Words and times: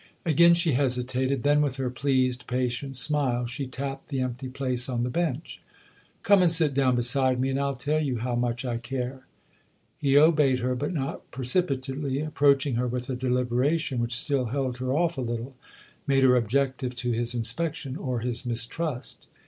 "Again 0.25 0.55
she 0.55 0.71
hesitated; 0.71 1.43
then, 1.43 1.61
with 1.61 1.75
her 1.75 1.91
pleased, 1.91 2.47
patient 2.47 2.95
smile, 2.95 3.45
she 3.45 3.67
tapped 3.67 4.09
the 4.09 4.19
empty 4.19 4.47
place 4.49 4.89
on 4.89 5.03
the 5.03 5.11
bench." 5.11 5.61
Come 6.23 6.41
and 6.41 6.49
sit 6.51 6.73
down 6.73 6.95
beside 6.95 7.39
me, 7.39 7.51
and 7.51 7.59
I'll 7.59 7.73
THE 7.73 7.93
OTHER 7.93 7.99
HOUSE 7.99 8.07
211 8.07 8.07
tell 8.07 8.07
you 8.07 8.21
how 8.23 8.35
much 8.35 8.65
I 8.65 8.77
care." 8.79 9.27
He 9.99 10.17
obeyed 10.17 10.57
her, 10.57 10.73
but 10.73 10.91
not 10.91 11.29
precipitately, 11.29 12.19
approaching 12.19 12.77
her 12.77 12.87
with 12.87 13.11
a 13.11 13.15
deliberation 13.15 13.99
which 13.99 14.17
still 14.17 14.45
held 14.45 14.79
her 14.79 14.91
off 14.91 15.19
a 15.19 15.21
little, 15.21 15.55
made 16.07 16.23
her 16.23 16.35
objective 16.35 16.95
to 16.95 17.11
his 17.11 17.35
inspection 17.35 17.95
or 17.95 18.21
his 18.21 18.43
mistrust. 18.43 19.27